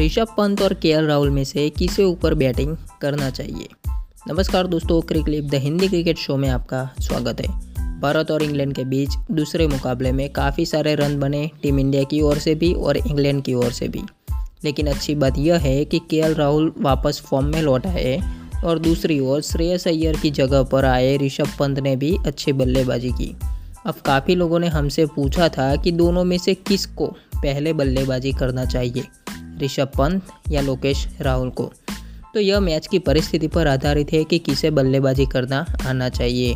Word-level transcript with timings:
ऋषभ 0.00 0.26
पंत 0.38 0.62
और 0.62 0.74
के 0.74 1.06
राहुल 1.06 1.30
में 1.30 1.44
से 1.44 1.70
किसे 1.70 2.04
ऊपर 2.04 2.34
बैटिंग 2.34 2.76
करना 3.00 3.30
चाहिए? 3.30 3.68
नमस्कार 4.28 4.66
दोस्तों 4.66 5.00
क्रिकलिप 5.00 5.44
द 5.44 5.54
हिंदी 5.54 5.88
क्रिकेट 5.88 6.18
शो 6.18 6.36
में 6.36 6.48
आपका 6.48 6.90
स्वागत 7.00 7.40
है। 7.40 7.48
भारत 8.00 8.30
और 8.30 8.42
इंग्लैंड 8.42 8.74
के 8.74 8.84
बीच 8.84 9.10
दूसरे 9.30 9.66
मुकाबले 9.66 10.12
में 10.12 10.30
काफ़ी 10.30 10.66
सारे 10.66 10.94
रन 10.94 11.20
बने 11.20 11.50
टीम 11.62 11.78
इंडिया 11.78 12.02
की 12.02 12.20
ओर 12.20 12.38
से 12.38 12.54
भी 12.54 12.74
और 12.74 12.96
इंग्लैंड 12.96 13.42
की 13.42 13.54
ओर 13.54 13.72
से 13.72 13.88
भी। 13.88 14.02
लेकिन 14.64 14.86
अच्छी 14.86 15.14
बात 15.14 15.38
यह 15.38 15.56
है 15.56 15.84
कि 15.84 15.98
के 15.98 16.34
राहुल 16.34 16.72
वापस 16.78 17.20
फॉर्म 17.20 17.46
में 17.46 17.62
लौटा 17.62 17.90
है 17.90 18.36
और 18.64 18.78
दूसरी 18.78 19.20
ओर 19.20 19.40
श्रेयस 19.40 19.88
अय्यर 19.88 20.16
की 20.16 20.30
जगह 20.30 20.62
पर 20.62 20.84
आए 20.84 21.16
ऋषभ 21.16 21.48
पंत 21.58 21.78
ने 21.78 21.96
भी 21.96 22.16
अच्छी 22.26 22.52
बल्लेबाजी 22.52 23.10
की। 23.10 23.36
अब 23.86 23.94
काफ़ी 23.94 24.34
लोगों 24.34 24.58
ने 24.58 24.68
हमसे 24.68 25.06
पूछा 25.06 25.48
था 25.48 25.76
कि 25.76 25.92
दोनों 25.92 26.24
में 26.24 26.38
से 26.38 26.54
किसको 26.54 27.06
पहले 27.36 27.72
बल्लेबाजी 27.72 28.32
करना 28.32 28.64
चाहिए? 28.64 29.04
ऋषभ 29.62 29.88
पंत 29.98 30.22
या 30.50 30.60
लोकेश 30.60 31.08
राहुल 31.20 31.50
को। 31.50 31.72
तो 32.34 32.40
यह 32.40 32.60
मैच 32.60 32.86
की 32.86 32.98
परिस्थिति 32.98 33.48
पर 33.48 33.66
आधारित 33.66 34.12
है 34.12 34.24
कि 34.24 34.38
किसे 34.38 34.70
बल्लेबाजी 34.70 35.26
करना 35.26 35.66
आना 35.86 36.08
चाहिए। 36.08 36.54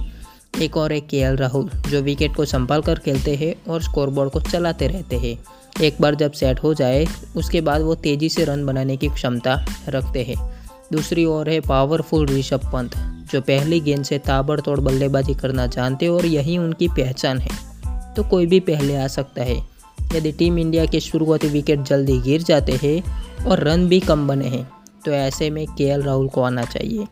एक 0.63 0.77
और 0.77 0.93
एक 0.93 1.07
के 1.07 1.37
राहुल, 1.37 1.71
जो 1.91 2.03
विकेट 2.03 2.35
को 2.35 2.45
संभाल 2.45 2.83
कर 2.83 2.99
खेलते 2.99 3.35
हैं 3.35 3.73
और 3.73 3.83
स्कोरबोर्ड 3.83 4.31
को 4.31 4.41
चलाते 4.41 4.87
रहते 4.87 5.17
हैं। 5.17 5.45
एक 5.83 5.97
बार 6.01 6.15
जब 6.15 6.33
सेट 6.33 6.63
हो 6.63 6.75
जाए, 6.75 7.07
उसके 7.37 7.61
बाद 7.61 7.83
वो 7.83 7.95
तेज़ी 7.95 8.29
से 8.29 8.45
रन 8.45 8.67
बनाने 8.67 8.97
की 8.97 9.09
क्षमता 9.09 9.67
रखते 9.89 10.23
हैं। 10.23 10.69
दूसरी 10.93 11.25
ओर 11.25 11.51
है 11.51 11.61
पावरफुल 11.61 12.27
ऋषभ 12.27 12.61
पंत, 12.73 12.91
जो 13.33 13.41
पहली 13.41 13.81
गेंद 13.81 14.05
से 14.05 14.19
ताबड़तोड़ 14.19 14.81
बल्लेबाजी 14.81 15.35
करना 15.35 15.67
जानते 15.67 16.09
और 16.09 16.27
यही 16.27 16.59
उनकी 16.59 16.89
पहचान 16.89 17.39
है। 17.39 17.75
तो 18.15 18.23
कोई 18.23 18.47
भी 18.47 18.61
पहले 18.61 18.97
आ 18.97 19.07
सकता 19.07 19.43
है। 19.43 19.74
यदि 20.13 20.33
टीम 20.33 20.59
इंडिया 20.59 20.85
के 20.87 21.01
शुरुआती 21.01 21.49
विकेट 21.49 21.83
जल्दी 21.83 22.19
गिर 22.21 22.43
जाते 22.43 22.79
हैं 22.83 23.45
और 23.45 23.61
रन 23.61 23.87
भी 23.89 24.01
कम 24.01 24.27
बने 24.29 24.49
हैं 24.49 24.67
तो 25.05 25.13
ऐसे 25.13 25.51
में 25.51 25.67
के 25.69 25.97
राहुल 26.03 26.29
को 26.29 26.43
आना 26.43 26.65
चाहिए। 26.65 27.07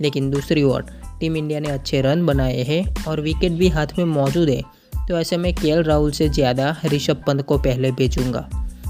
लेकिन 0.00 0.30
दूसरी 0.30 0.62
ओर, 0.62 0.84
टीम 1.20 1.36
इंडिया 1.36 1.60
ने 1.60 1.68
अच्छे 1.68 2.00
रन 2.00 2.24
बनाए 2.26 2.62
हैं 2.62 3.04
और 3.04 3.20
विकेट 3.20 3.52
भी 3.52 3.68
हाथ 3.68 3.98
में 3.98 4.04
मौजूद 4.04 4.48
है 4.48 4.62
तो 5.08 5.18
ऐसे 5.18 5.36
में 5.36 5.52
के 5.54 5.80
राहुल 5.82 6.10
से 6.10 6.28
ज़्यादा 6.28 6.74
ऋषभ 6.86 7.22
पंत 7.26 7.42
को 7.42 7.58
पहले 7.58 7.90
भेजूँगा। 7.92 8.48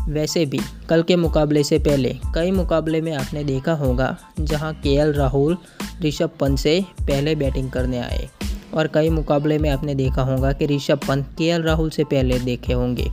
वैसे 0.08 0.44
भी, 0.46 0.60
कल 0.88 1.02
के 1.02 1.16
मुकाबले 1.16 1.62
से 1.64 1.78
पहले 1.78 2.14
कई 2.34 2.50
मुकाबले 2.50 3.00
में 3.00 3.12
आपने 3.12 3.42
देखा 3.44 3.72
होगा, 3.74 4.16
जहाँ 4.40 4.72
के 4.76 5.12
राहुल 5.12 5.56
ऋषभ 6.02 6.30
पंत 6.40 6.58
से 6.58 6.80
पहले 7.00 7.34
बैटिंग 7.34 7.70
करने 7.70 7.98
आए। 7.98 8.28
और 8.74 8.86
कई 8.86 9.08
मुकाबले 9.10 9.58
में 9.58 9.68
आपने 9.70 9.94
देखा 9.94 10.22
होगा 10.22 10.52
कि 10.52 10.66
ऋषभ 10.66 11.00
पंत 11.08 11.26
के 11.38 11.56
राहुल 11.62 11.90
से 11.90 12.04
पहले 12.04 12.38
देखे 12.38 12.72
होंगे। 12.72 13.10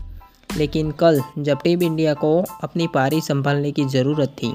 लेकिन 0.49 0.91
कल 0.91 1.21
जब 1.39 1.61
टीम 1.63 1.83
इंडिया 1.83 2.13
को 2.13 2.37
अपनी 2.63 2.87
पारी 2.87 3.21
संभालने 3.21 3.71
की 3.71 3.85
ज़रूरत 3.85 4.35
थी 4.43 4.53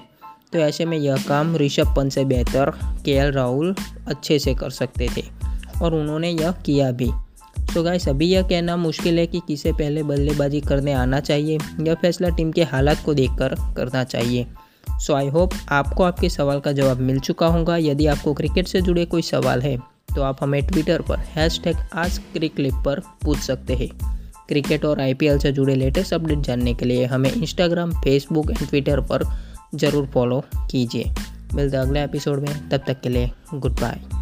तो 0.53 0.59
ऐसे 0.59 0.85
में 0.85 0.97
यह 0.99 1.23
काम 1.29 1.57
ऋषभ 1.57 1.95
पंत 1.97 2.13
से 2.13 2.25
बेहतर 2.25 2.71
के 3.05 3.31
राहुल 3.31 3.75
अच्छे 4.09 4.39
से 4.39 4.55
कर 4.55 4.71
सकते 4.71 5.09
थे, 5.17 5.25
और 5.83 5.95
उन्होंने 5.95 6.31
यह 6.31 6.53
किया 6.67 6.91
भी। 6.91 7.11
तो 7.75 7.83
गाइस 7.83 8.09
अभी 8.09 8.27
यह 8.27 8.43
कहना 8.43 8.77
मुश्किल 8.77 9.19
है 9.19 9.27
कि 9.27 9.41
किसे 9.49 9.73
पहले 9.73 10.03
बल्लेबाजी 10.03 10.61
करने 10.61 10.93
आना 10.93 11.21
चाहिए 11.21 11.59
यह 11.81 11.95
फैसला 11.95 12.29
टीम 12.29 12.53
के 12.53 12.63
हालात 12.65 13.05
को 13.05 13.15
देखकर 13.15 13.55
करना 13.77 14.05
चाहिए। 14.05 14.47
सो 14.99 15.15
आई 15.15 15.29
होप 15.29 15.55
आपको 15.71 16.05
आपके 16.05 16.29
सवाल 16.29 16.61
का 16.61 16.73
जवाब 16.73 17.01
मिल 17.01 17.19
चुका 17.21 17.47
होगा। 17.47 17.77
यदि 17.77 18.07
आपको 18.07 18.35
क्रिकेट 18.35 18.69
से 18.69 18.81
जुड़े 18.81 19.05
कोई 19.05 19.23
सवाल 19.23 19.63
है 19.63 19.77
तो 20.17 20.23
आप 20.23 20.43
हमें 20.43 20.63
ट्विटर 20.67 21.03
पर 21.03 21.19
हैश 21.35 21.61
टैग 21.65 21.77
आज 21.95 22.21
पर 22.87 23.01
पूछ 23.25 23.39
सकते 23.39 23.75
हैं। 23.75 24.18
क्रिकेट 24.49 24.85
और 24.85 25.01
आईपीएल 25.01 25.39
से 25.39 25.53
जुड़े 25.53 25.75
लेटेस्ट 25.75 26.15
अपडेट 26.15 26.39
जानने 26.39 26.75
के 26.75 26.85
लिए 26.85 27.05
हमें 27.07 27.33
इंस्टाग्राम 27.33 27.93
फेसबुक 27.93 28.51
एंड 28.51 28.69
ट्विटर 28.69 29.01
पर 29.01 29.25
ज़रूर 29.75 30.07
फॉलो 30.07 30.43
कीजिए। 30.71 31.13
मिलते 31.55 31.77
अगले 31.77 32.05
एपिसोड 32.05 32.41
में। 32.41 32.69
तब 32.69 32.85
तक 32.87 33.01
के 33.01 33.09
लिए 33.09 33.31
गुड 33.55 33.81
बाय 33.81 34.18